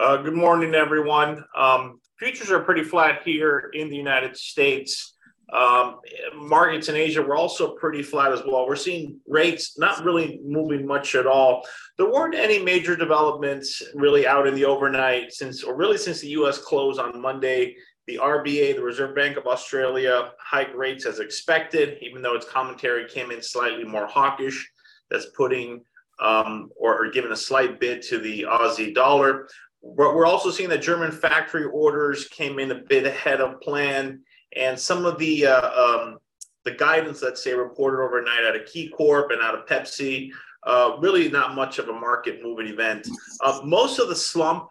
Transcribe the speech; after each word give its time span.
Uh, 0.00 0.16
good 0.16 0.32
morning, 0.32 0.74
everyone. 0.74 1.44
Um, 1.54 2.00
futures 2.18 2.50
are 2.50 2.60
pretty 2.60 2.82
flat 2.82 3.20
here 3.22 3.70
in 3.74 3.90
the 3.90 3.96
United 3.96 4.34
States. 4.34 5.14
Um, 5.52 5.96
markets 6.34 6.88
in 6.88 6.96
Asia 6.96 7.20
were 7.20 7.36
also 7.36 7.74
pretty 7.74 8.02
flat 8.02 8.32
as 8.32 8.40
well. 8.46 8.66
We're 8.66 8.76
seeing 8.76 9.20
rates 9.26 9.78
not 9.78 10.02
really 10.02 10.40
moving 10.42 10.86
much 10.86 11.14
at 11.16 11.26
all. 11.26 11.66
There 11.98 12.10
weren't 12.10 12.34
any 12.34 12.58
major 12.58 12.96
developments 12.96 13.82
really 13.94 14.26
out 14.26 14.46
in 14.46 14.54
the 14.54 14.64
overnight 14.64 15.34
since, 15.34 15.62
or 15.62 15.76
really 15.76 15.98
since 15.98 16.20
the 16.20 16.28
U.S. 16.28 16.56
closed 16.56 16.98
on 16.98 17.20
Monday. 17.20 17.76
The 18.06 18.20
RBA, 18.22 18.76
the 18.76 18.82
Reserve 18.82 19.14
Bank 19.14 19.36
of 19.36 19.46
Australia, 19.46 20.30
hike 20.40 20.74
rates 20.74 21.04
as 21.04 21.18
expected, 21.18 21.98
even 22.00 22.22
though 22.22 22.36
its 22.36 22.48
commentary 22.48 23.06
came 23.06 23.30
in 23.32 23.42
slightly 23.42 23.84
more 23.84 24.06
hawkish. 24.06 24.66
That's 25.10 25.26
putting 25.36 25.84
um, 26.20 26.70
or, 26.76 27.04
or 27.04 27.10
giving 27.10 27.32
a 27.32 27.36
slight 27.36 27.80
bid 27.80 28.02
to 28.02 28.18
the 28.18 28.42
Aussie 28.42 28.94
dollar. 28.94 29.48
But 29.82 30.14
we're 30.14 30.26
also 30.26 30.50
seeing 30.50 30.68
that 30.70 30.82
German 30.82 31.10
factory 31.10 31.64
orders 31.64 32.28
came 32.28 32.58
in 32.58 32.70
a 32.70 32.74
bit 32.74 33.06
ahead 33.06 33.40
of 33.40 33.60
plan 33.60 34.20
and 34.56 34.78
some 34.78 35.06
of 35.06 35.18
the 35.18 35.46
uh, 35.46 35.70
um, 35.70 36.18
the 36.64 36.72
guidance, 36.72 37.22
let's 37.22 37.42
say, 37.42 37.54
reported 37.54 38.02
overnight 38.02 38.44
out 38.44 38.56
of 38.56 38.62
KeyCorp 38.62 39.32
and 39.32 39.40
out 39.40 39.54
of 39.54 39.66
Pepsi, 39.66 40.30
uh, 40.64 40.96
really 41.00 41.30
not 41.30 41.54
much 41.54 41.78
of 41.78 41.88
a 41.88 41.92
market 41.92 42.42
moving 42.42 42.66
event. 42.66 43.08
Uh, 43.42 43.60
most 43.64 43.98
of 43.98 44.08
the 44.08 44.16
slump 44.16 44.68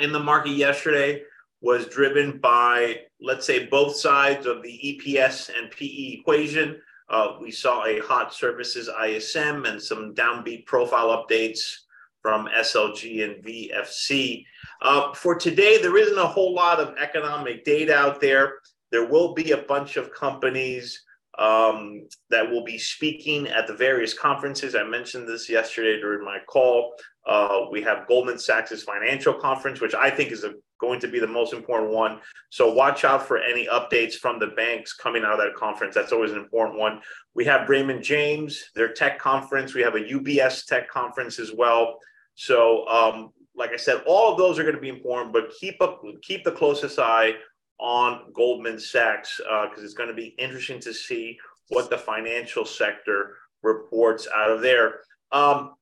in 0.00 0.10
the 0.10 0.18
market 0.18 0.50
yesterday 0.50 1.22
was 1.60 1.86
driven 1.86 2.38
by, 2.38 3.00
let's 3.20 3.46
say, 3.46 3.66
both 3.66 3.94
sides 3.96 4.44
of 4.44 4.62
the 4.62 5.00
EPS 5.06 5.50
and 5.56 5.70
PE 5.70 6.18
equation. 6.18 6.80
Uh, 7.08 7.36
we 7.40 7.50
saw 7.50 7.84
a 7.84 8.00
hot 8.00 8.34
services 8.34 8.88
ISM 9.06 9.66
and 9.66 9.80
some 9.80 10.14
downbeat 10.14 10.66
profile 10.66 11.08
updates 11.08 11.83
from 12.24 12.48
SLG 12.58 13.22
and 13.22 13.44
VFC. 13.44 14.46
Uh, 14.80 15.12
for 15.12 15.34
today, 15.34 15.76
there 15.76 15.98
isn't 15.98 16.16
a 16.16 16.26
whole 16.26 16.54
lot 16.54 16.80
of 16.80 16.96
economic 16.96 17.66
data 17.66 17.94
out 17.94 18.18
there. 18.18 18.54
There 18.90 19.04
will 19.04 19.34
be 19.34 19.50
a 19.50 19.58
bunch 19.58 19.98
of 19.98 20.10
companies 20.10 21.02
um, 21.38 22.06
that 22.30 22.50
will 22.50 22.64
be 22.64 22.78
speaking 22.78 23.46
at 23.48 23.66
the 23.66 23.74
various 23.74 24.14
conferences. 24.14 24.74
I 24.74 24.84
mentioned 24.84 25.28
this 25.28 25.50
yesterday 25.50 26.00
during 26.00 26.24
my 26.24 26.38
call. 26.48 26.94
Uh, 27.26 27.66
we 27.70 27.82
have 27.82 28.08
Goldman 28.08 28.38
Sachs' 28.38 28.82
financial 28.82 29.34
conference, 29.34 29.82
which 29.82 29.94
I 29.94 30.08
think 30.08 30.32
is 30.32 30.44
a, 30.44 30.54
going 30.80 31.00
to 31.00 31.08
be 31.08 31.18
the 31.18 31.26
most 31.26 31.52
important 31.52 31.92
one. 31.92 32.20
So 32.48 32.72
watch 32.72 33.04
out 33.04 33.28
for 33.28 33.36
any 33.36 33.66
updates 33.66 34.14
from 34.14 34.38
the 34.38 34.48
banks 34.48 34.94
coming 34.94 35.24
out 35.24 35.34
of 35.34 35.38
that 35.40 35.56
conference. 35.56 35.94
That's 35.94 36.12
always 36.12 36.32
an 36.32 36.38
important 36.38 36.78
one. 36.78 37.02
We 37.34 37.44
have 37.44 37.68
Raymond 37.68 38.02
James, 38.02 38.64
their 38.74 38.94
tech 38.94 39.18
conference. 39.18 39.74
We 39.74 39.82
have 39.82 39.94
a 39.94 40.00
UBS 40.00 40.64
tech 40.64 40.88
conference 40.88 41.38
as 41.38 41.52
well. 41.52 41.98
So, 42.34 42.86
um, 42.88 43.30
like 43.56 43.70
I 43.70 43.76
said, 43.76 44.02
all 44.06 44.32
of 44.32 44.38
those 44.38 44.58
are 44.58 44.62
going 44.62 44.74
to 44.74 44.80
be 44.80 44.88
important, 44.88 45.32
but 45.32 45.52
keep 45.58 45.80
up, 45.80 46.02
keep 46.22 46.44
the 46.44 46.52
closest 46.52 46.98
eye 46.98 47.34
on 47.78 48.32
Goldman 48.32 48.78
Sachs 48.78 49.38
because 49.38 49.78
uh, 49.78 49.84
it's 49.84 49.94
going 49.94 50.08
to 50.08 50.14
be 50.14 50.34
interesting 50.38 50.80
to 50.80 50.92
see 50.92 51.38
what 51.68 51.90
the 51.90 51.98
financial 51.98 52.64
sector 52.64 53.36
reports 53.62 54.28
out 54.34 54.50
of 54.50 54.60
there. 54.60 55.00
Um, 55.32 55.74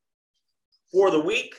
for 0.91 1.11
the 1.11 1.21
week, 1.21 1.55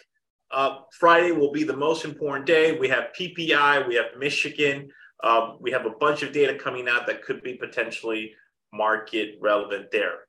uh, 0.51 0.79
Friday 0.99 1.31
will 1.31 1.51
be 1.51 1.63
the 1.63 1.75
most 1.75 2.05
important 2.05 2.45
day. 2.45 2.77
We 2.77 2.87
have 2.89 3.05
PPI, 3.19 3.87
we 3.87 3.95
have 3.95 4.17
Michigan, 4.17 4.89
um, 5.23 5.57
we 5.59 5.71
have 5.71 5.85
a 5.85 5.91
bunch 5.99 6.21
of 6.21 6.31
data 6.31 6.55
coming 6.55 6.87
out 6.87 7.07
that 7.07 7.23
could 7.23 7.41
be 7.41 7.55
potentially 7.55 8.33
market 8.71 9.35
relevant 9.41 9.91
there. 9.91 10.19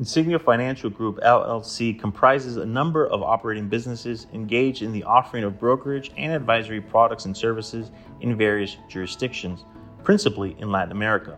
Insigneo 0.00 0.40
Financial 0.40 0.88
Group 0.88 1.18
LLC 1.24 1.98
comprises 1.98 2.56
a 2.56 2.64
number 2.64 3.08
of 3.08 3.20
operating 3.20 3.68
businesses 3.68 4.28
engaged 4.32 4.82
in 4.82 4.92
the 4.92 5.02
offering 5.02 5.42
of 5.42 5.58
brokerage 5.58 6.12
and 6.16 6.32
advisory 6.32 6.80
products 6.80 7.24
and 7.24 7.36
services 7.36 7.90
in 8.20 8.36
various 8.36 8.76
jurisdictions, 8.88 9.64
principally 10.04 10.54
in 10.60 10.70
Latin 10.70 10.92
America. 10.92 11.36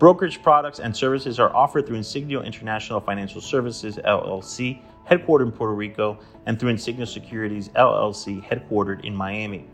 Brokerage 0.00 0.42
products 0.42 0.80
and 0.80 0.96
services 0.96 1.38
are 1.38 1.54
offered 1.54 1.86
through 1.86 1.98
Insigneo 1.98 2.44
International 2.44 3.00
Financial 3.00 3.40
Services 3.40 3.96
LLC, 4.04 4.82
headquartered 5.08 5.42
in 5.42 5.52
Puerto 5.52 5.74
Rico, 5.74 6.18
and 6.46 6.58
through 6.58 6.74
Insigneo 6.74 7.06
Securities 7.06 7.68
LLC, 7.68 8.44
headquartered 8.44 9.04
in 9.04 9.14
Miami. 9.14 9.68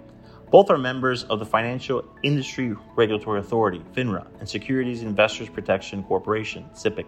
Both 0.51 0.69
are 0.69 0.77
members 0.77 1.25
of 1.25 1.39
the 1.39 1.47
Financial 1.47 2.05
Industry 2.23 2.77
Regulatory 2.97 3.41
Authority, 3.41 3.83
FINRA, 3.95 4.27
and 4.41 4.47
Securities 4.47 5.03
Investors 5.03 5.49
Protection 5.49 6.03
Corporation, 6.03 6.69
SIPC. 6.75 7.07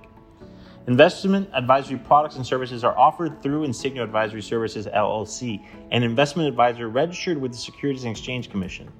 Investment 0.91 1.49
advisory 1.53 1.99
products 1.99 2.35
and 2.35 2.45
services 2.45 2.83
are 2.83 2.99
offered 2.99 3.41
through 3.41 3.65
Insigneo 3.65 4.03
Advisory 4.03 4.43
Services 4.43 4.87
LLC, 4.87 5.65
an 5.93 6.03
investment 6.03 6.49
advisor 6.49 6.89
registered 6.89 7.41
with 7.41 7.53
the 7.53 7.59
Securities 7.59 8.03
and 8.03 8.11
Exchange 8.11 8.51
Commission. 8.51 8.91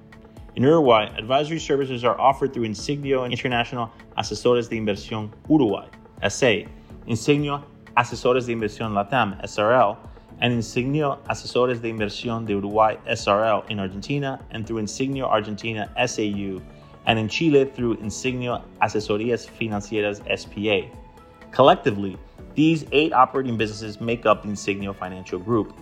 In 0.55 0.63
Uruguay, 0.63 1.13
advisory 1.17 1.59
services 1.59 2.05
are 2.05 2.17
offered 2.17 2.53
through 2.53 2.65
Insigneo 2.65 3.29
International 3.29 3.91
Asesores 4.17 4.69
de 4.69 4.77
Inversión 4.77 5.31
Uruguay, 5.49 5.85
SA, 6.29 6.63
Insigneo 7.09 7.61
Asesores 7.97 8.45
de 8.45 8.55
Inversión 8.55 8.93
Latam, 8.93 9.37
SRL, 9.43 9.97
and 10.39 10.53
Insigneo 10.53 11.19
Asesores 11.27 11.81
de 11.81 11.91
Inversión 11.91 12.45
de 12.45 12.53
Uruguay, 12.53 12.95
SRL, 13.05 13.69
in 13.69 13.81
Argentina, 13.81 14.39
and 14.51 14.65
through 14.65 14.81
Insigneo 14.81 15.25
Argentina 15.25 15.91
SAU, 16.07 16.61
and 17.05 17.19
in 17.19 17.27
Chile 17.27 17.65
through 17.65 17.97
Insigneo 17.97 18.63
Asesorías 18.81 19.45
Financieras 19.45 20.21
SPA. 20.39 20.89
Collectively, 21.51 22.17
these 22.55 22.85
eight 22.91 23.13
operating 23.13 23.57
businesses 23.57 24.01
make 24.01 24.25
up 24.25 24.41
the 24.43 24.49
Insigneo 24.49 24.95
Financial 24.95 25.39
Group. 25.39 25.77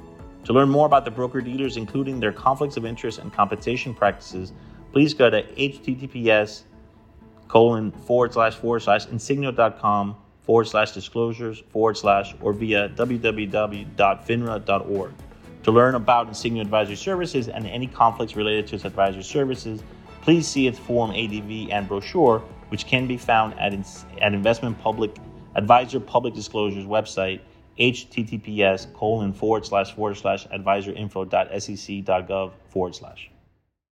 To 0.45 0.53
learn 0.53 0.69
more 0.69 0.85
about 0.85 1.03
the 1.05 1.11
broker 1.11 1.41
dealers, 1.41 1.77
including 1.77 2.19
their 2.19 2.31
conflicts 2.31 2.77
of 2.77 2.85
interest 2.85 3.19
and 3.19 3.31
compensation 3.31 3.93
practices, 3.93 4.51
please 4.91 5.13
go 5.13 5.29
to 5.29 5.43
https 5.43 6.63
colon 7.47 7.91
forward 7.91 8.33
slash 8.33 8.55
forward 8.55 8.81
slash 8.81 9.05
insigneo.com 9.07 10.15
forward 10.43 10.65
slash 10.65 10.91
disclosures 10.91 11.63
forward 11.71 11.97
slash 11.97 12.35
or 12.41 12.53
via 12.53 12.89
www.finra.org. 12.89 15.13
To 15.63 15.71
learn 15.71 15.95
about 15.95 16.29
Insigneo 16.29 16.61
Advisory 16.61 16.95
Services 16.95 17.49
and 17.49 17.67
any 17.67 17.87
conflicts 17.87 18.35
related 18.35 18.67
to 18.67 18.75
its 18.75 18.85
advisory 18.85 19.23
services, 19.23 19.83
please 20.21 20.47
see 20.47 20.67
its 20.67 20.79
Form 20.79 21.11
ADV 21.11 21.69
and 21.71 21.87
brochure, 21.87 22.39
which 22.69 22.85
can 22.85 23.07
be 23.07 23.17
found 23.17 23.59
at, 23.59 23.73
at 24.21 24.33
Investment 24.33 24.79
Public 24.79 25.11
advisor 25.55 25.99
public 25.99 26.33
disclosures 26.33 26.85
website 26.85 27.41
https 27.79 28.91
colon 28.93 29.33
forward 29.33 29.65
slash 29.65 29.93
forward 29.93 30.15
slash 30.17 30.47
advisorinfo.sec.gov 30.47 32.51
forward 32.69 32.95
slash 32.95 33.29